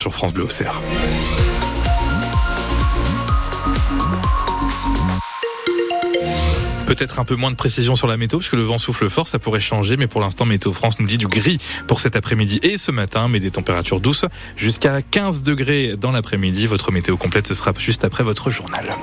sur 0.00 0.14
France 0.14 0.32
Bleu 0.32 0.44
Auxerre. 0.44 0.80
Peut-être 6.86 7.18
un 7.18 7.24
peu 7.24 7.34
moins 7.34 7.50
de 7.50 7.56
précision 7.56 7.96
sur 7.96 8.06
la 8.06 8.16
météo, 8.16 8.38
puisque 8.38 8.52
le 8.52 8.62
vent 8.62 8.78
souffle 8.78 9.10
fort, 9.10 9.26
ça 9.26 9.40
pourrait 9.40 9.58
changer, 9.58 9.96
mais 9.96 10.06
pour 10.06 10.20
l'instant, 10.20 10.44
Météo 10.44 10.70
France 10.70 11.00
nous 11.00 11.06
dit 11.08 11.18
du 11.18 11.26
gris 11.26 11.58
pour 11.88 12.00
cet 12.00 12.14
après-midi 12.14 12.60
et 12.62 12.78
ce 12.78 12.92
matin, 12.92 13.26
mais 13.26 13.40
des 13.40 13.50
températures 13.50 14.00
douces 14.00 14.24
jusqu'à 14.56 15.02
15 15.02 15.42
degrés 15.42 15.96
dans 15.96 16.12
l'après-midi. 16.12 16.68
Votre 16.68 16.92
météo 16.92 17.16
complète, 17.16 17.48
ce 17.48 17.54
sera 17.54 17.72
juste 17.76 18.04
après 18.04 18.22
votre 18.22 18.52
journal. 18.52 18.94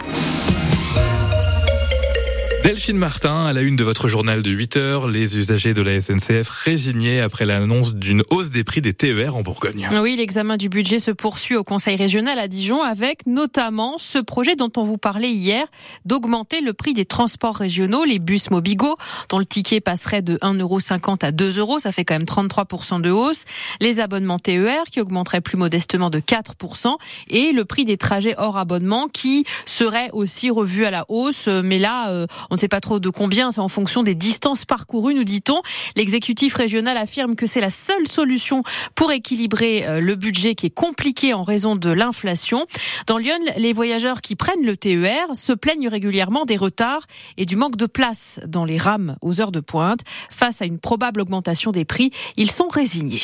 Delphine 2.66 2.97
Martin, 2.97 3.45
à 3.45 3.54
la 3.54 3.61
une 3.61 3.75
de 3.75 3.84
votre 3.84 4.07
journal 4.07 4.41
de 4.41 4.50
8 4.50 4.77
heures, 4.77 5.07
les 5.07 5.38
usagers 5.38 5.75
de 5.75 5.84
la 5.84 6.02
SNCF 6.02 6.50
résignés 6.50 7.21
après 7.21 7.45
l'annonce 7.45 7.93
d'une 7.93 8.23
hausse 8.31 8.49
des 8.49 8.63
prix 8.63 8.81
des 8.81 8.95
TER 8.95 9.36
en 9.36 9.43
Bourgogne. 9.43 9.88
Oui, 10.02 10.16
l'examen 10.16 10.57
du 10.57 10.67
budget 10.67 10.98
se 10.98 11.12
poursuit 11.12 11.55
au 11.55 11.63
Conseil 11.63 11.95
régional 11.95 12.39
à 12.39 12.48
Dijon 12.48 12.81
avec 12.81 13.27
notamment 13.27 13.99
ce 13.99 14.17
projet 14.17 14.55
dont 14.55 14.71
on 14.77 14.84
vous 14.84 14.98
parlait 14.98 15.30
hier 15.30 15.67
d'augmenter 16.05 16.59
le 16.62 16.73
prix 16.73 16.93
des 16.95 17.05
transports 17.05 17.55
régionaux, 17.55 18.04
les 18.04 18.17
bus 18.17 18.49
Mobigo, 18.49 18.95
dont 19.29 19.38
le 19.38 19.45
ticket 19.45 19.79
passerait 19.79 20.23
de 20.23 20.38
1,50€ 20.38 21.23
à 21.23 21.32
2 21.32 21.59
euros. 21.59 21.77
Ça 21.77 21.91
fait 21.91 22.04
quand 22.04 22.16
même 22.16 22.23
33% 22.23 22.99
de 22.99 23.12
hausse. 23.12 23.45
Les 23.79 23.99
abonnements 23.99 24.40
TER 24.40 24.85
qui 24.91 25.02
augmenteraient 25.02 25.41
plus 25.41 25.57
modestement 25.57 26.09
de 26.09 26.20
4% 26.20 26.95
et 27.29 27.52
le 27.52 27.63
prix 27.63 27.85
des 27.85 27.98
trajets 27.98 28.34
hors 28.40 28.57
abonnement 28.57 29.07
qui 29.07 29.45
serait 29.68 30.09
aussi 30.13 30.49
revu 30.49 30.84
à 30.85 30.90
la 30.90 31.05
hausse. 31.09 31.48
Mais 31.48 31.77
là, 31.77 32.09
euh, 32.09 32.26
on 32.55 32.58
ne 32.58 32.62
sait 32.62 32.70
pas 32.70 32.80
trop 32.80 33.02
de 33.02 33.09
combien, 33.09 33.52
c'est 33.52 33.59
en 33.59 33.68
fonction 33.68 34.02
des 34.02 34.16
distances 34.16 34.63
parcourues, 34.63 35.13
nous 35.13 35.26
dit-on. 35.26 35.62
L'exécutif 35.98 36.54
régional 36.54 36.96
affirme 36.96 37.36
que 37.36 37.48
c'est 37.48 37.59
la 37.59 37.70
seule 37.70 38.08
solution 38.08 38.62
pour 38.96 39.12
équilibrer 39.12 39.86
euh, 39.86 40.00
le 40.00 40.16
budget 40.16 40.55
qui 40.55 40.68
est 40.68 40.73
compliqué 40.73 41.34
en 41.34 41.44
raison 41.44 41.76
de 41.76 41.90
l'inflation. 41.90 42.66
Dans 43.08 43.18
Lyon, 43.18 43.36
les 43.58 43.73
voyageurs 43.73 44.22
qui 44.22 44.38
prennent 44.38 44.66
le 44.66 44.77
TER 44.77 45.26
se 45.34 45.52
plaignent 45.52 45.90
régulièrement 45.90 46.46
des 46.46 46.55
retards 46.55 47.07
et 47.35 47.46
du 47.46 47.57
manque 47.57 47.76
de 47.76 47.88
place 47.88 48.40
dans 48.48 48.63
les 48.63 48.77
rames 48.77 49.18
aux 49.22 49.41
heures 49.41 49.51
de 49.51 49.60
pointe. 49.60 49.99
Face 50.29 50.62
à 50.62 50.66
une 50.66 50.79
probable 50.79 51.20
augmentation 51.20 51.74
des 51.74 51.84
prix, 51.84 52.12
ils 52.38 52.51
sont 52.51 52.70
résignés. 52.70 53.20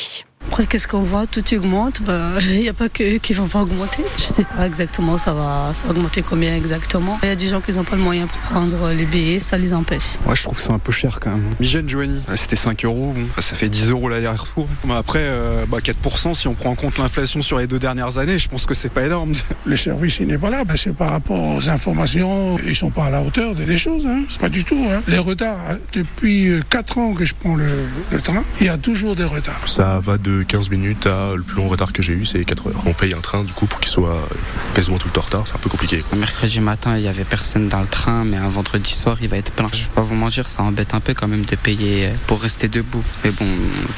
Après, 0.48 0.66
qu'est-ce 0.66 0.88
qu'on 0.88 1.02
voit? 1.02 1.26
Tout 1.26 1.44
augmente. 1.54 2.02
Bah, 2.02 2.32
il 2.42 2.60
n'y 2.60 2.68
a 2.68 2.74
pas 2.74 2.88
que 2.88 3.18
qui 3.18 3.34
vont 3.34 3.48
pas 3.48 3.62
augmenter. 3.62 4.04
Je 4.16 4.22
sais 4.22 4.44
pas 4.44 4.66
exactement 4.66 5.12
ça 5.18 5.32
va, 5.32 5.70
ça 5.74 5.86
va 5.86 5.92
augmenter 5.92 6.22
combien 6.22 6.56
exactement. 6.56 7.18
Il 7.22 7.28
y 7.28 7.32
a 7.32 7.36
des 7.36 7.48
gens 7.48 7.60
qui 7.60 7.72
n'ont 7.72 7.84
pas 7.84 7.96
le 7.96 8.02
moyen 8.02 8.26
pour 8.26 8.38
prendre 8.38 8.90
les 8.90 9.06
billets, 9.06 9.38
ça 9.38 9.56
les 9.56 9.72
empêche. 9.72 10.18
Ouais, 10.26 10.36
je 10.36 10.42
trouve 10.42 10.58
ça 10.58 10.72
un 10.72 10.78
peu 10.78 10.92
cher 10.92 11.20
quand 11.20 11.30
même. 11.30 11.44
Migène 11.60 11.88
Joanie, 11.88 12.22
c'était 12.34 12.56
5 12.56 12.84
euros. 12.84 13.14
Bon, 13.16 13.42
ça 13.42 13.54
fait 13.54 13.68
10 13.68 13.90
euros 13.90 14.08
l'aller-retour. 14.08 14.68
Après, 14.90 15.20
euh, 15.22 15.64
bah, 15.68 15.78
4%, 15.78 16.34
si 16.34 16.48
on 16.48 16.54
prend 16.54 16.70
en 16.70 16.74
compte 16.74 16.98
l'inflation 16.98 17.40
sur 17.40 17.58
les 17.58 17.66
deux 17.66 17.78
dernières 17.78 18.18
années, 18.18 18.38
je 18.38 18.48
pense 18.48 18.66
que 18.66 18.74
c'est 18.74 18.88
pas 18.88 19.04
énorme. 19.04 19.32
Le 19.64 19.76
service, 19.76 20.18
il 20.20 20.26
n'est 20.26 20.38
pas 20.38 20.50
là. 20.50 20.64
Bah, 20.64 20.74
c'est 20.76 20.94
par 20.94 21.10
rapport 21.10 21.56
aux 21.56 21.68
informations. 21.68 22.58
Ils 22.66 22.76
sont 22.76 22.90
pas 22.90 23.06
à 23.06 23.10
la 23.10 23.22
hauteur 23.22 23.54
des 23.54 23.78
choses. 23.78 24.06
Hein. 24.06 24.22
C'est 24.28 24.40
pas 24.40 24.48
du 24.48 24.64
tout. 24.64 24.86
Hein. 24.90 25.02
Les 25.08 25.18
retards, 25.18 25.58
depuis 25.92 26.50
4 26.68 26.98
ans 26.98 27.14
que 27.14 27.24
je 27.24 27.34
prends 27.34 27.54
le, 27.54 27.68
le 28.10 28.20
train, 28.20 28.44
il 28.60 28.66
y 28.66 28.70
a 28.70 28.78
toujours 28.78 29.16
des 29.16 29.24
retards. 29.24 29.68
Ça 29.68 30.00
va 30.02 30.18
de 30.18 30.31
15 30.48 30.70
minutes 30.70 31.06
à 31.06 31.34
le 31.34 31.42
plus 31.42 31.56
long 31.56 31.68
retard 31.68 31.92
que 31.92 32.02
j'ai 32.02 32.12
eu, 32.12 32.24
c'est 32.24 32.44
4 32.44 32.68
heures. 32.68 32.82
On 32.86 32.92
paye 32.92 33.14
un 33.14 33.20
train 33.20 33.44
du 33.44 33.52
coup 33.52 33.66
pour 33.66 33.80
qu'il 33.80 33.90
soit 33.90 34.28
quasiment 34.74 34.98
tout 34.98 35.08
le 35.08 35.12
temps 35.12 35.20
retard, 35.20 35.46
c'est 35.46 35.54
un 35.54 35.58
peu 35.58 35.68
compliqué. 35.68 36.02
Mercredi 36.16 36.60
matin, 36.60 36.96
il 36.96 37.04
y 37.04 37.08
avait 37.08 37.24
personne 37.24 37.68
dans 37.68 37.80
le 37.80 37.86
train, 37.86 38.24
mais 38.24 38.36
un 38.36 38.48
vendredi 38.48 38.92
soir, 38.92 39.18
il 39.20 39.28
va 39.28 39.36
être 39.36 39.52
plein. 39.52 39.68
Je 39.72 39.84
vais 39.84 39.90
pas 39.94 40.02
vous 40.02 40.14
mentir, 40.14 40.48
ça 40.48 40.62
embête 40.62 40.94
un 40.94 41.00
peu 41.00 41.14
quand 41.14 41.28
même 41.28 41.44
de 41.44 41.56
payer 41.56 42.10
pour 42.26 42.40
rester 42.40 42.68
debout. 42.68 43.02
Mais 43.24 43.30
bon, 43.30 43.46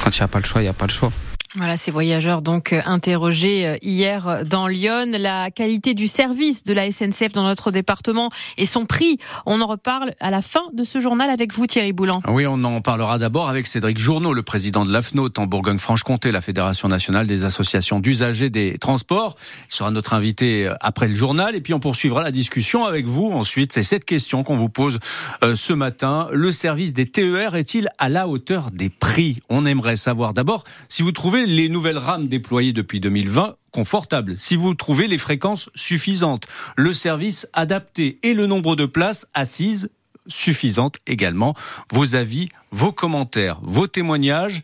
quand 0.03 0.15
il 0.15 0.19
n'y 0.19 0.25
a 0.25 0.27
pas 0.27 0.39
le 0.39 0.45
choix, 0.45 0.61
il 0.61 0.65
n'y 0.65 0.69
a 0.69 0.73
pas 0.73 0.87
le 0.87 0.91
choix. 0.91 1.11
Voilà, 1.57 1.77
ces 1.77 1.89
voyageurs 1.89 2.41
donc 2.41 2.73
euh, 2.73 2.81
interrogés 2.85 3.65
euh, 3.65 3.77
hier 3.81 4.43
dans 4.45 4.67
Lyon. 4.67 5.11
La 5.17 5.51
qualité 5.51 5.93
du 5.93 6.09
service 6.09 6.63
de 6.63 6.73
la 6.73 6.91
SNCF 6.91 7.31
dans 7.31 7.45
notre 7.45 7.71
département 7.71 8.29
et 8.57 8.65
son 8.65 8.85
prix, 8.85 9.19
on 9.45 9.61
en 9.61 9.65
reparle 9.65 10.11
à 10.19 10.31
la 10.31 10.41
fin 10.41 10.63
de 10.73 10.83
ce 10.83 10.99
journal 10.99 11.29
avec 11.29 11.53
vous 11.53 11.65
Thierry 11.65 11.93
Boulan. 11.93 12.21
Oui, 12.27 12.45
on 12.45 12.61
en 12.65 12.81
parlera 12.81 13.19
d'abord 13.19 13.47
avec 13.47 13.67
Cédric 13.67 13.97
Journeau, 13.97 14.33
le 14.33 14.43
président 14.43 14.83
de 14.83 14.91
l'AFNOT 14.91 15.29
en 15.37 15.45
Bourgogne-Franche-Comté, 15.47 16.33
la 16.33 16.41
Fédération 16.41 16.89
nationale 16.89 17.25
des 17.25 17.45
associations 17.45 18.01
d'usagers 18.01 18.49
des 18.49 18.77
transports. 18.77 19.35
Il 19.69 19.75
sera 19.75 19.91
notre 19.91 20.13
invité 20.13 20.67
euh, 20.67 20.73
après 20.81 21.07
le 21.07 21.15
journal 21.15 21.55
et 21.55 21.61
puis 21.61 21.73
on 21.73 21.79
poursuivra 21.79 22.21
la 22.21 22.31
discussion 22.31 22.83
avec 22.83 23.05
vous 23.05 23.31
ensuite. 23.31 23.71
C'est 23.71 23.83
cette 23.83 24.03
question 24.03 24.43
qu'on 24.43 24.57
vous 24.57 24.67
pose 24.69 24.99
ce 25.41 25.71
matin. 25.71 26.27
Le 26.33 26.51
service 26.51 26.93
des 26.93 27.05
TER 27.05 27.55
est-il 27.55 27.87
à 27.97 28.09
la 28.09 28.27
hauteur 28.27 28.71
des 28.71 28.89
prix? 28.89 29.39
On 29.47 29.65
aimerait 29.65 29.95
savoir 29.95 30.33
d'abord 30.33 30.65
si 30.89 31.01
vous 31.01 31.13
trouvez 31.13 31.44
les 31.45 31.69
nouvelles 31.69 31.97
rames 31.97 32.27
déployées 32.27 32.73
depuis 32.73 32.99
2020 32.99 33.55
confortables, 33.71 34.37
si 34.37 34.55
vous 34.55 34.73
trouvez 34.73 35.07
les 35.07 35.17
fréquences 35.17 35.69
suffisantes, 35.75 36.47
le 36.77 36.93
service 36.93 37.47
adapté 37.53 38.19
et 38.23 38.33
le 38.33 38.45
nombre 38.45 38.75
de 38.75 38.85
places 38.85 39.27
assises 39.33 39.89
suffisantes 40.27 40.97
également. 41.07 41.53
Vos 41.91 42.15
avis, 42.15 42.49
vos 42.71 42.91
commentaires, 42.91 43.59
vos 43.61 43.87
témoignages 43.87 44.63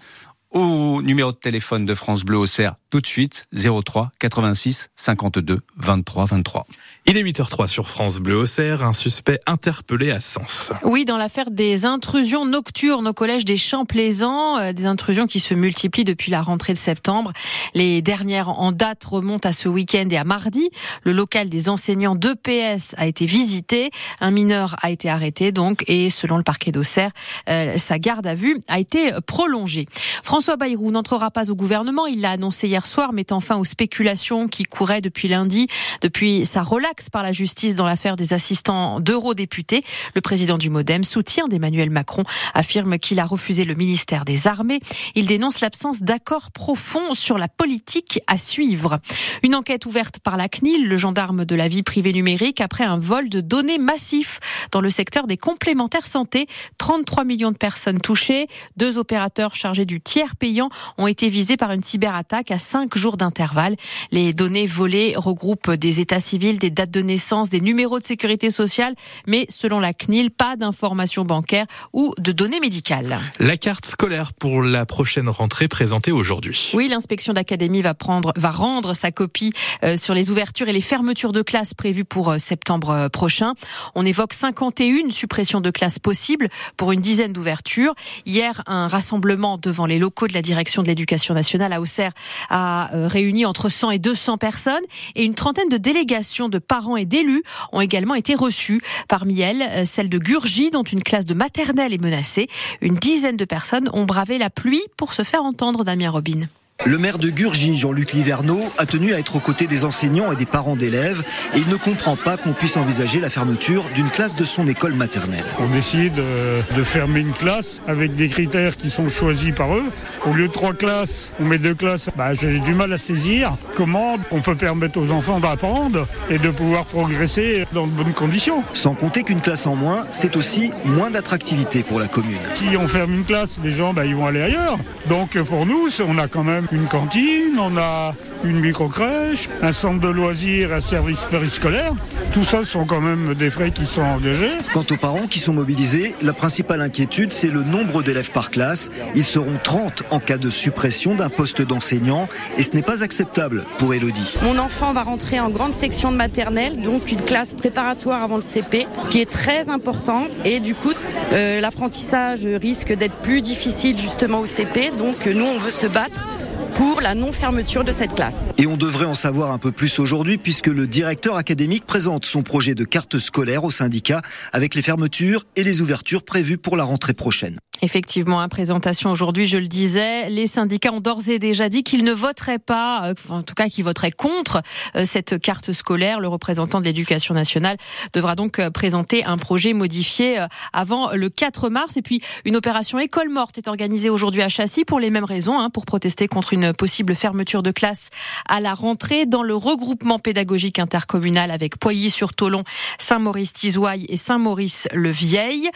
au 0.51 1.01
numéro 1.01 1.31
de 1.31 1.37
téléphone 1.37 1.85
de 1.85 1.93
France 1.93 2.23
Bleu 2.23 2.37
au 2.37 2.47
tout 2.91 2.99
de 2.99 3.07
suite 3.07 3.47
03 3.53 4.09
86 4.19 4.89
52 4.95 5.61
23 5.77 6.25
23. 6.25 6.67
Il 7.07 7.17
est 7.17 7.23
8h03 7.23 7.67
sur 7.67 7.89
France 7.89 8.19
Bleu 8.19 8.37
Auxerre, 8.37 8.83
un 8.83 8.93
suspect 8.93 9.39
interpellé 9.47 10.11
à 10.11 10.21
Sens. 10.21 10.71
Oui, 10.83 11.03
dans 11.03 11.17
l'affaire 11.17 11.49
des 11.49 11.85
intrusions 11.85 12.45
nocturnes 12.45 13.07
au 13.07 13.13
collège 13.13 13.43
des 13.43 13.57
Champs 13.57 13.85
Plaisants, 13.85 14.57
euh, 14.57 14.71
des 14.73 14.85
intrusions 14.85 15.25
qui 15.25 15.39
se 15.39 15.53
multiplient 15.53 16.03
depuis 16.03 16.31
la 16.31 16.41
rentrée 16.41 16.73
de 16.73 16.77
septembre. 16.77 17.31
Les 17.73 18.01
dernières 18.01 18.49
en 18.49 18.71
date 18.71 19.03
remontent 19.05 19.49
à 19.49 19.53
ce 19.53 19.67
week-end 19.67 20.07
et 20.11 20.17
à 20.17 20.25
mardi. 20.25 20.69
Le 21.03 21.13
local 21.13 21.49
des 21.49 21.69
enseignants 21.69 22.15
d'EPS 22.15 22.93
a 22.97 23.07
été 23.07 23.25
visité, 23.25 23.89
un 24.19 24.31
mineur 24.31 24.75
a 24.81 24.91
été 24.91 25.09
arrêté 25.09 25.51
donc 25.51 25.83
et 25.87 26.09
selon 26.09 26.37
le 26.37 26.43
parquet 26.43 26.71
d'Auxerre, 26.71 27.11
euh, 27.49 27.77
sa 27.77 27.99
garde 27.99 28.27
à 28.27 28.35
vue 28.35 28.57
a 28.67 28.79
été 28.79 29.11
prolongée. 29.25 29.87
François 30.23 30.57
Bayrou 30.57 30.91
n'entrera 30.91 31.31
pas 31.31 31.49
au 31.49 31.55
gouvernement, 31.55 32.05
il 32.05 32.21
l'a 32.21 32.31
annoncé 32.31 32.67
hier 32.67 32.80
soir, 32.85 33.13
mettant 33.13 33.39
fin 33.39 33.57
aux 33.57 33.63
spéculations 33.63 34.47
qui 34.47 34.63
couraient 34.63 35.01
depuis 35.01 35.27
lundi, 35.27 35.67
depuis 36.01 36.45
sa 36.45 36.63
relaxe 36.63 37.09
par 37.09 37.23
la 37.23 37.31
justice 37.31 37.75
dans 37.75 37.85
l'affaire 37.85 38.15
des 38.15 38.33
assistants 38.33 38.99
d'eurodéputés. 38.99 39.83
Le 40.15 40.21
président 40.21 40.57
du 40.57 40.69
Modem, 40.69 41.03
soutien 41.03 41.45
d'Emmanuel 41.47 41.89
Macron, 41.89 42.23
affirme 42.53 42.97
qu'il 42.99 43.19
a 43.19 43.25
refusé 43.25 43.65
le 43.65 43.75
ministère 43.75 44.25
des 44.25 44.47
Armées. 44.47 44.79
Il 45.15 45.27
dénonce 45.27 45.61
l'absence 45.61 46.01
d'accord 46.01 46.51
profond 46.51 47.13
sur 47.13 47.37
la 47.37 47.47
politique 47.47 48.21
à 48.27 48.37
suivre. 48.37 48.99
Une 49.43 49.55
enquête 49.55 49.85
ouverte 49.85 50.19
par 50.19 50.37
la 50.37 50.49
CNIL, 50.49 50.87
le 50.87 50.97
gendarme 50.97 51.45
de 51.45 51.55
la 51.55 51.67
vie 51.67 51.83
privée 51.83 52.13
numérique, 52.13 52.61
après 52.61 52.83
un 52.83 52.97
vol 52.97 53.29
de 53.29 53.41
données 53.41 53.77
massif 53.77 54.39
dans 54.71 54.81
le 54.81 54.89
secteur 54.89 55.27
des 55.27 55.37
complémentaires 55.37 56.07
santé. 56.07 56.47
33 56.77 57.23
millions 57.23 57.51
de 57.51 57.57
personnes 57.57 57.99
touchées. 57.99 58.47
Deux 58.77 58.97
opérateurs 58.97 59.55
chargés 59.55 59.85
du 59.85 60.01
tiers 60.01 60.35
payant 60.35 60.69
ont 60.97 61.07
été 61.07 61.27
visés 61.27 61.57
par 61.57 61.71
une 61.71 61.83
cyberattaque 61.83 62.51
à 62.51 62.59
cinq 62.71 62.97
jours 62.97 63.17
d'intervalle. 63.17 63.75
Les 64.11 64.33
données 64.33 64.65
volées 64.65 65.13
regroupent 65.17 65.71
des 65.71 65.99
états 65.99 66.21
civils, 66.21 66.57
des 66.57 66.69
dates 66.69 66.89
de 66.89 67.01
naissance, 67.01 67.49
des 67.49 67.59
numéros 67.59 67.99
de 67.99 68.03
sécurité 68.05 68.49
sociale, 68.49 68.95
mais 69.27 69.45
selon 69.49 69.81
la 69.81 69.93
CNIL, 69.93 70.31
pas 70.31 70.55
d'informations 70.55 71.25
bancaires 71.25 71.65
ou 71.91 72.13
de 72.17 72.31
données 72.31 72.61
médicales. 72.61 73.19
La 73.39 73.57
carte 73.57 73.85
scolaire 73.85 74.31
pour 74.31 74.61
la 74.61 74.85
prochaine 74.85 75.27
rentrée 75.27 75.67
présentée 75.67 76.13
aujourd'hui. 76.13 76.71
Oui, 76.73 76.87
l'inspection 76.87 77.33
d'académie 77.33 77.81
va 77.81 77.93
prendre, 77.93 78.31
va 78.37 78.51
rendre 78.51 78.93
sa 78.93 79.11
copie 79.11 79.51
euh, 79.83 79.97
sur 79.97 80.13
les 80.13 80.29
ouvertures 80.29 80.69
et 80.69 80.73
les 80.73 80.79
fermetures 80.79 81.33
de 81.33 81.41
classes 81.41 81.73
prévues 81.73 82.05
pour 82.05 82.29
euh, 82.29 82.37
septembre 82.37 82.91
euh, 82.91 83.09
prochain. 83.09 83.53
On 83.95 84.05
évoque 84.05 84.31
51 84.31 85.11
suppressions 85.11 85.59
de 85.59 85.71
classes 85.71 85.99
possibles 85.99 86.47
pour 86.77 86.93
une 86.93 87.01
dizaine 87.01 87.33
d'ouvertures. 87.33 87.93
Hier, 88.25 88.63
un 88.65 88.87
rassemblement 88.87 89.57
devant 89.57 89.85
les 89.85 89.99
locaux 89.99 90.27
de 90.27 90.33
la 90.33 90.41
direction 90.41 90.83
de 90.83 90.87
l'éducation 90.87 91.33
nationale 91.33 91.73
à 91.73 91.81
Auxerre 91.81 92.13
a 92.49 92.60
réuni 92.91 93.45
entre 93.45 93.69
100 93.69 93.91
et 93.91 93.99
200 93.99 94.37
personnes 94.37 94.83
et 95.15 95.23
une 95.23 95.35
trentaine 95.35 95.69
de 95.69 95.77
délégations 95.77 96.49
de 96.49 96.59
parents 96.59 96.97
et 96.97 97.05
d'élus 97.05 97.43
ont 97.71 97.81
également 97.81 98.15
été 98.15 98.35
reçus. 98.35 98.81
Parmi 99.07 99.39
elles, 99.41 99.61
euh, 99.61 99.85
celle 99.85 100.09
de 100.09 100.17
Gurgy, 100.17 100.71
dont 100.71 100.83
une 100.83 101.03
classe 101.03 101.25
de 101.25 101.33
maternelle 101.33 101.93
est 101.93 102.01
menacée. 102.01 102.47
Une 102.81 102.95
dizaine 102.95 103.37
de 103.37 103.45
personnes 103.45 103.89
ont 103.93 104.05
bravé 104.05 104.37
la 104.37 104.49
pluie 104.49 104.83
pour 104.97 105.13
se 105.13 105.23
faire 105.23 105.43
entendre, 105.43 105.83
Damien 105.83 106.09
Robin. 106.09 106.47
Le 106.83 106.97
maire 106.97 107.19
de 107.19 107.29
Gurgy, 107.29 107.77
Jean-Luc 107.77 108.13
Liverneau, 108.13 108.59
a 108.79 108.87
tenu 108.87 109.13
à 109.13 109.19
être 109.19 109.35
aux 109.35 109.39
côtés 109.39 109.67
des 109.67 109.85
enseignants 109.85 110.31
et 110.31 110.35
des 110.35 110.47
parents 110.47 110.75
d'élèves 110.75 111.21
et 111.53 111.59
il 111.59 111.67
ne 111.67 111.75
comprend 111.75 112.15
pas 112.15 112.37
qu'on 112.37 112.53
puisse 112.53 112.75
envisager 112.75 113.19
la 113.19 113.29
fermeture 113.29 113.85
d'une 113.93 114.09
classe 114.09 114.35
de 114.35 114.43
son 114.43 114.65
école 114.65 114.95
maternelle. 114.95 115.43
On 115.59 115.67
décide 115.67 116.17
euh, 116.17 116.61
de 116.75 116.83
fermer 116.83 117.19
une 117.19 117.33
classe 117.33 117.81
avec 117.87 118.15
des 118.15 118.29
critères 118.29 118.77
qui 118.77 118.89
sont 118.89 119.09
choisis 119.09 119.53
par 119.53 119.75
eux. 119.75 119.85
Au 120.25 120.33
lieu 120.33 120.47
de 120.47 120.51
trois 120.51 120.73
classes, 120.73 121.33
on 121.39 121.45
met 121.45 121.59
deux 121.59 121.75
classes. 121.75 122.09
Bah, 122.15 122.33
J'ai 122.33 122.59
du 122.59 122.73
mal 122.73 122.91
à 122.93 122.97
saisir 122.97 123.53
comment 123.75 124.17
on 124.31 124.41
peut 124.41 124.55
permettre 124.55 124.99
aux 124.99 125.11
enfants 125.11 125.39
d'apprendre 125.39 126.07
et 126.31 126.39
de 126.39 126.49
pouvoir 126.49 126.85
progresser 126.85 127.65
dans 127.73 127.85
de 127.85 127.91
bonnes 127.91 128.13
conditions. 128.13 128.63
Sans 128.73 128.95
compter 128.95 129.21
qu'une 129.21 129.41
classe 129.41 129.67
en 129.67 129.75
moins, 129.75 130.07
c'est 130.09 130.35
aussi 130.35 130.71
moins 130.85 131.11
d'attractivité 131.11 131.83
pour 131.83 131.99
la 131.99 132.07
commune. 132.07 132.39
Si 132.55 132.75
on 132.75 132.87
ferme 132.87 133.13
une 133.13 133.25
classe, 133.25 133.59
les 133.63 133.71
gens 133.71 133.93
bah, 133.93 134.05
ils 134.05 134.15
vont 134.15 134.25
aller 134.25 134.41
ailleurs. 134.41 134.79
Donc 135.09 135.39
pour 135.43 135.67
nous, 135.67 135.89
on 136.07 136.17
a 136.17 136.27
quand 136.27 136.43
même 136.43 136.67
une 136.71 136.87
cantine, 136.87 137.59
on 137.59 137.77
a 137.77 138.13
une 138.43 138.59
micro-crèche, 138.59 139.49
un 139.61 139.71
centre 139.71 139.99
de 139.99 140.07
loisirs, 140.07 140.73
un 140.73 140.81
service 140.81 141.25
périscolaire. 141.29 141.93
Tout 142.31 142.43
ça 142.43 142.63
sont 142.63 142.85
quand 142.85 143.01
même 143.01 143.35
des 143.35 143.49
frais 143.49 143.71
qui 143.71 143.85
sont 143.85 144.01
engagés. 144.01 144.51
Quant 144.73 144.85
aux 144.89 144.97
parents 144.97 145.27
qui 145.29 145.39
sont 145.39 145.53
mobilisés, 145.53 146.15
la 146.21 146.33
principale 146.33 146.81
inquiétude, 146.81 147.33
c'est 147.33 147.49
le 147.49 147.63
nombre 147.63 148.03
d'élèves 148.03 148.31
par 148.31 148.49
classe. 148.49 148.89
Ils 149.15 149.25
seront 149.25 149.59
30 149.61 150.03
en 150.11 150.19
cas 150.19 150.37
de 150.37 150.49
suppression 150.49 151.13
d'un 151.13 151.29
poste 151.29 151.61
d'enseignant 151.61 152.29
et 152.57 152.63
ce 152.63 152.71
n'est 152.71 152.81
pas 152.81 153.03
acceptable 153.03 153.65
pour 153.77 153.93
Elodie. 153.93 154.37
Mon 154.43 154.57
enfant 154.57 154.93
va 154.93 155.03
rentrer 155.03 155.39
en 155.39 155.49
grande 155.49 155.73
section 155.73 156.11
de 156.11 156.17
maternelle, 156.17 156.81
donc 156.81 157.11
une 157.11 157.21
classe 157.21 157.53
préparatoire 157.53 158.23
avant 158.23 158.37
le 158.37 158.41
CP, 158.41 158.87
qui 159.09 159.21
est 159.21 159.29
très 159.29 159.69
importante 159.69 160.39
et 160.45 160.59
du 160.59 160.73
coup, 160.73 160.93
euh, 161.33 161.59
l'apprentissage 161.59 162.45
risque 162.45 162.93
d'être 162.93 163.15
plus 163.15 163.41
difficile 163.41 163.97
justement 163.97 164.39
au 164.39 164.45
CP. 164.45 164.91
Donc 164.97 165.25
nous, 165.25 165.45
on 165.45 165.59
veut 165.59 165.71
se 165.71 165.87
battre 165.87 166.27
pour 166.75 167.01
la 167.01 167.15
non-fermeture 167.15 167.83
de 167.83 167.91
cette 167.91 168.13
classe. 168.13 168.49
Et 168.57 168.67
on 168.67 168.77
devrait 168.77 169.05
en 169.05 169.13
savoir 169.13 169.51
un 169.51 169.57
peu 169.57 169.71
plus 169.71 169.99
aujourd'hui 169.99 170.37
puisque 170.37 170.67
le 170.67 170.87
directeur 170.87 171.35
académique 171.35 171.85
présente 171.85 172.25
son 172.25 172.43
projet 172.43 172.75
de 172.75 172.83
carte 172.83 173.17
scolaire 173.17 173.63
au 173.63 173.71
syndicat 173.71 174.21
avec 174.53 174.75
les 174.75 174.81
fermetures 174.81 175.43
et 175.55 175.63
les 175.63 175.81
ouvertures 175.81 176.23
prévues 176.23 176.57
pour 176.57 176.77
la 176.77 176.83
rentrée 176.83 177.13
prochaine. 177.13 177.57
Effectivement, 177.83 178.39
à 178.41 178.47
présentation 178.47 179.09
aujourd'hui, 179.09 179.47
je 179.47 179.57
le 179.57 179.67
disais, 179.67 180.29
les 180.29 180.45
syndicats 180.45 180.93
ont 180.93 180.99
d'ores 180.99 181.29
et 181.29 181.39
déjà 181.39 181.67
dit 181.67 181.83
qu'ils 181.83 182.03
ne 182.03 182.11
voteraient 182.11 182.59
pas, 182.59 183.07
euh, 183.07 183.13
en 183.29 183.41
tout 183.41 183.55
cas 183.55 183.69
qu'ils 183.69 183.83
voteraient 183.83 184.11
contre 184.11 184.61
euh, 184.95 185.03
cette 185.03 185.41
carte 185.41 185.71
scolaire. 185.71 186.19
Le 186.19 186.27
représentant 186.27 186.79
de 186.79 186.85
l'éducation 186.85 187.33
nationale 187.33 187.77
devra 188.13 188.35
donc 188.35 188.59
euh, 188.59 188.69
présenter 188.69 189.25
un 189.25 189.39
projet 189.39 189.73
modifié 189.73 190.45
avant 190.73 191.09
le 191.13 191.29
4 191.29 191.69
mars. 191.69 191.97
Et 191.97 192.03
puis, 192.03 192.21
une 192.45 192.55
opération 192.55 192.99
école 192.99 193.29
morte 193.29 193.57
est 193.57 193.67
organisée 193.67 194.11
aujourd'hui 194.11 194.43
à 194.43 194.49
Châssis 194.49 194.85
pour 194.85 194.99
les 194.99 195.09
mêmes 195.09 195.23
raisons, 195.23 195.59
hein, 195.59 195.71
pour 195.71 195.85
protester 195.85 196.27
contre 196.27 196.53
une 196.53 196.73
possible 196.73 197.15
fermeture 197.15 197.63
de 197.63 197.71
classe 197.71 198.09
à 198.47 198.59
la 198.59 198.75
rentrée 198.75 199.25
dans 199.25 199.41
le 199.41 199.55
regroupement 199.55 200.19
pédagogique 200.19 200.77
intercommunal 200.77 201.49
avec 201.49 201.79
Poilly-sur-Tolon, 201.79 202.63
Saint-Maurice-Tizouaille 202.99 204.05
et 204.07 204.17
Saint-Maurice-le-Vieil. 204.17 205.69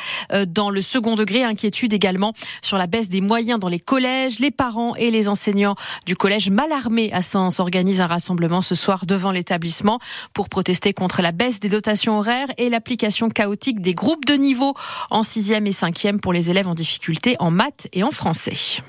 Dans 0.47 0.69
le 0.69 0.81
second 0.81 1.15
degré, 1.15 1.43
inquiétude 1.43 1.94
également 1.95 2.33
sur 2.61 2.77
la 2.77 2.85
baisse 2.85 3.09
des 3.09 3.21
moyens 3.21 3.59
dans 3.59 3.69
les 3.69 3.79
collèges. 3.79 4.39
Les 4.39 4.51
parents 4.51 4.95
et 4.95 5.09
les 5.09 5.29
enseignants 5.29 5.75
du 6.05 6.15
collège 6.15 6.51
Malarmé 6.51 7.11
à 7.11 7.21
Sens 7.21 7.59
organisent 7.59 8.01
un 8.01 8.07
rassemblement 8.07 8.61
ce 8.61 8.75
soir 8.75 9.05
devant 9.05 9.31
l'établissement 9.31 9.99
pour 10.33 10.49
protester 10.49 10.93
contre 10.93 11.21
la 11.21 11.31
baisse 11.31 11.59
des 11.59 11.69
dotations 11.69 12.19
horaires 12.19 12.51
et 12.57 12.69
l'application 12.69 13.29
chaotique 13.29 13.81
des 13.81 13.93
groupes 13.93 14.25
de 14.25 14.33
niveau 14.33 14.75
en 15.09 15.23
sixième 15.23 15.65
et 15.65 15.71
cinquième 15.71 16.19
pour 16.19 16.33
les 16.33 16.51
élèves 16.51 16.67
en 16.67 16.75
difficulté 16.75 17.35
en 17.39 17.49
maths 17.49 17.87
et 17.93 18.03
en 18.03 18.11
français. 18.11 18.83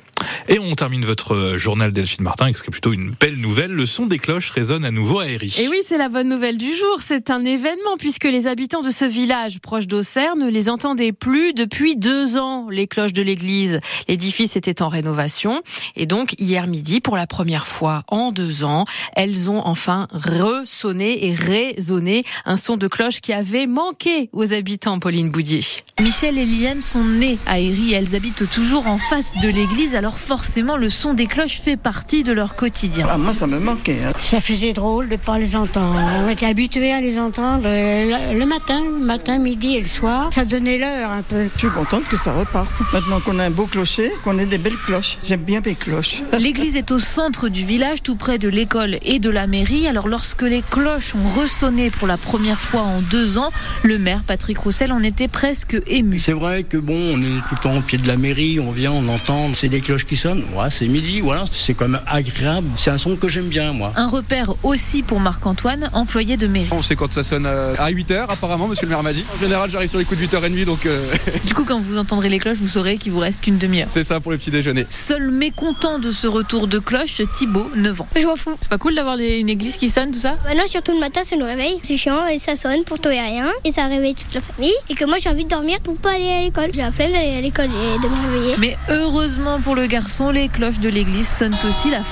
Et 0.48 0.58
on 0.58 0.74
termine 0.74 1.04
votre 1.04 1.56
journal 1.56 1.92
Delphine 1.92 2.22
Martin 2.22 2.44
avec 2.44 2.56
ce 2.56 2.62
qui 2.62 2.68
est 2.68 2.70
plutôt 2.70 2.92
une 2.92 3.10
belle 3.10 3.36
nouvelle. 3.36 3.72
Le 3.72 3.84
son 3.84 4.06
des 4.06 4.18
cloches 4.18 4.50
résonne 4.50 4.84
à 4.84 4.90
nouveau 4.90 5.18
à 5.18 5.26
Héry. 5.26 5.54
Et 5.58 5.68
oui, 5.68 5.78
c'est 5.82 5.98
la 5.98 6.08
bonne 6.08 6.28
nouvelle 6.28 6.56
du 6.56 6.72
jour. 6.72 6.98
C'est 7.00 7.30
un 7.30 7.44
événement 7.44 7.96
puisque 7.98 8.24
les 8.24 8.46
habitants 8.46 8.82
de 8.82 8.90
ce 8.90 9.04
village 9.04 9.58
proche 9.60 9.86
d'Auxerre 9.86 10.36
ne 10.36 10.48
les 10.48 10.70
entendaient 10.70 11.12
plus 11.12 11.52
depuis 11.52 11.96
deux 11.96 12.38
ans. 12.38 12.68
Les 12.70 12.86
cloches 12.86 13.12
de 13.12 13.22
l'église, 13.22 13.80
l'édifice 14.08 14.56
était 14.56 14.82
en 14.82 14.88
rénovation. 14.88 15.62
Et 15.96 16.06
donc, 16.06 16.34
hier 16.38 16.66
midi, 16.69 17.00
pour 17.00 17.16
la 17.16 17.26
première 17.26 17.66
fois 17.66 18.04
en 18.08 18.30
deux 18.30 18.62
ans, 18.62 18.84
elles 19.14 19.50
ont 19.50 19.62
enfin 19.66 20.06
ressonné 20.12 21.26
et 21.26 21.34
résonné 21.34 22.24
un 22.44 22.56
son 22.56 22.76
de 22.76 22.86
cloche 22.86 23.20
qui 23.20 23.32
avait 23.32 23.66
manqué 23.66 24.30
aux 24.32 24.52
habitants, 24.52 25.00
Pauline 25.00 25.30
Boudier. 25.30 25.60
Michel 26.00 26.38
et 26.38 26.44
Liliane 26.44 26.82
sont 26.82 27.02
nés 27.02 27.38
à 27.46 27.58
Héry. 27.58 27.94
Elles 27.94 28.14
habitent 28.14 28.48
toujours 28.48 28.86
en 28.86 28.98
face 28.98 29.32
de 29.42 29.48
l'église. 29.48 29.96
Alors 29.96 30.06
forcément, 30.14 30.76
le 30.76 30.91
son 30.91 31.14
des 31.14 31.26
cloches 31.26 31.61
fait 31.61 31.76
partie 31.76 32.23
de 32.23 32.32
leur 32.32 32.55
quotidien. 32.55 33.06
Ah, 33.11 33.17
moi, 33.17 33.32
ça 33.32 33.47
me 33.47 33.58
manquait. 33.58 33.99
Hein. 34.06 34.12
Ça 34.19 34.41
faisait 34.41 34.73
drôle 34.73 35.08
de 35.08 35.17
pas 35.17 35.38
les 35.38 35.56
entendre. 35.56 36.00
On 36.25 36.29
était 36.29 36.47
habitués 36.47 36.93
à 36.93 37.00
les 37.00 37.19
entendre 37.19 37.64
le 37.67 38.44
matin, 38.44 38.82
le 38.85 39.05
matin, 39.05 39.38
midi 39.38 39.76
et 39.76 39.81
le 39.81 39.88
soir. 39.88 40.29
Ça 40.32 40.44
donnait 40.44 40.79
l'heure 40.79 41.11
un 41.11 41.23
peu. 41.23 41.49
Je 41.55 41.61
suis 41.61 41.70
contente 41.70 42.05
que 42.05 42.17
ça 42.17 42.32
reparte. 42.32 42.70
Maintenant 42.93 43.20
qu'on 43.20 43.38
a 43.38 43.44
un 43.44 43.50
beau 43.50 43.67
clocher, 43.67 44.12
qu'on 44.25 44.38
ait 44.38 44.47
des 44.47 44.58
belles 44.58 44.76
cloches. 44.76 45.19
J'aime 45.25 45.43
bien 45.43 45.61
mes 45.64 45.75
cloches. 45.75 46.23
L'église 46.38 46.76
est 46.76 46.91
au 46.91 46.99
centre 46.99 47.49
du 47.49 47.64
village, 47.64 48.03
tout 48.03 48.17
près 48.17 48.38
de 48.38 48.49
l'école 48.49 48.99
et 49.03 49.19
de 49.19 49.31
la 49.31 49.47
mairie. 49.47 49.88
Alors 49.88 50.08
lorsque 50.08 50.43
les 50.43 50.62
cloches 50.62 51.14
ont 51.14 51.29
ressonné 51.41 51.91
pour 51.91 52.06
la 52.06 52.17
première 52.17 52.61
fois 52.61 52.82
en 52.82 53.00
deux 53.00 53.38
ans, 53.38 53.50
le 53.82 53.99
maire 53.99 54.23
Patrick 54.26 54.58
Roussel 54.58 54.93
en 54.93 55.03
était 55.03 55.29
presque 55.29 55.76
ému. 55.87 56.19
C'est 56.19 56.32
vrai 56.32 56.64
que 56.64 56.76
bon, 56.76 57.14
on 57.14 57.23
est 57.23 57.41
tout 57.49 57.55
le 57.55 57.62
temps 57.62 57.76
au 57.76 57.81
pied 57.81 57.99
de 57.99 58.06
la 58.06 58.17
mairie, 58.17 58.61
on 58.61 58.70
vient, 58.70 58.93
on 58.93 59.08
entend, 59.08 59.53
c'est 59.55 59.69
des 59.69 59.81
cloches 59.81 59.95
qui 60.04 60.16
sonnent. 60.16 60.44
Ouais, 60.54 60.69
c'est 60.70 60.87
midi, 60.87 61.20
voilà, 61.20 61.44
c'est 61.52 61.75
quand 61.75 61.88
même 61.88 62.00
agréable. 62.06 62.69
C'est 62.76 62.90
un 62.90 62.98
son 62.98 63.16
que 63.16 63.28
j'aime 63.28 63.48
bien, 63.48 63.72
moi. 63.72 63.93
Un 63.96 64.08
repère 64.08 64.54
aussi 64.62 65.02
pour 65.02 65.20
Marc-Antoine, 65.20 65.90
employé 65.93 66.37
de 66.37 66.46
mairie. 66.46 66.69
On 66.70 66.82
sait 66.82 66.96
quand 66.96 67.12
ça 67.12 67.25
sonne 67.25 67.46
à 67.46 67.90
8h, 67.90 68.26
apparemment, 68.28 68.69
monsieur 68.69 68.87
le 68.87 68.90
maire 68.90 69.02
m'a 69.02 69.12
dit. 69.12 69.25
En 69.34 69.40
général, 69.40 69.70
j'arrive 69.70 69.88
sur 69.88 69.98
les 69.98 70.04
coups 70.04 70.20
de 70.20 70.26
8h30, 70.26 70.64
donc. 70.64 70.87
Euh... 70.87 71.12
Du 71.44 71.54
coup, 71.54 71.64
quand 71.64 71.78
vous 71.78 71.96
entendrez 71.96 72.28
les 72.28 72.38
cloches, 72.38 72.58
vous 72.58 72.66
saurez 72.66 72.96
qu'il 72.96 73.12
vous 73.12 73.20
reste 73.20 73.44
qu'une 73.44 73.58
demi-heure. 73.58 73.87
C'est 73.88 74.02
ça 74.02 74.20
pour 74.20 74.32
le 74.32 74.38
petit 74.38 74.50
déjeuner. 74.50 74.87
Seul 74.90 75.31
mécontent 75.31 75.98
de 75.98 76.10
ce 76.10 76.26
retour 76.26 76.66
de 76.66 76.78
cloche, 76.78 77.22
Thibaut, 77.32 77.70
9 77.75 78.00
ans. 78.00 78.08
Je 78.16 78.26
m'en 78.26 78.37
fous. 78.37 78.56
C'est 78.60 78.69
pas 78.69 78.78
cool 78.78 78.94
d'avoir 78.94 79.16
une 79.19 79.48
église 79.48 79.76
qui 79.76 79.88
sonne, 79.88 80.10
tout 80.10 80.19
ça? 80.19 80.37
Bah 80.44 80.54
non, 80.56 80.66
surtout 80.66 80.93
le 80.93 81.00
matin, 81.00 81.20
ça 81.25 81.37
nous 81.37 81.44
réveille. 81.44 81.78
C'est 81.82 81.96
chiant 81.96 82.26
et 82.26 82.38
ça 82.38 82.56
sonne 82.56 82.82
pour 82.84 82.98
tout 82.98 83.10
et 83.10 83.20
rien. 83.20 83.46
Et 83.64 83.72
ça 83.72 83.87
réveille 83.87 84.14
toute 84.14 84.34
la 84.34 84.40
famille. 84.40 84.75
Et 84.90 84.94
que 84.94 85.04
moi, 85.04 85.16
j'ai 85.19 85.28
envie 85.28 85.44
de 85.44 85.50
dormir 85.50 85.78
pour 85.81 85.96
pas 85.96 86.14
aller 86.14 86.31
à 86.31 86.43
l'école. 86.43 86.70
J'ai 86.72 86.82
la 86.82 86.93
flemme 86.93 87.12
d'aller 87.12 87.37
à 87.37 87.40
l'école 87.40 87.66
et 87.66 87.98
de 88.02 88.08
me 88.08 88.34
réveiller. 88.34 88.54
Mais 88.58 88.76
heureusement 88.90 89.60
pour 89.60 89.75
le 89.75 89.85
garçon, 89.86 90.30
les 90.30 90.48
cloches 90.48 90.80
de 90.80 90.88
l'église 90.88 91.28
sonnent 91.28 91.54
aussi 91.68 91.90
la 91.90 92.02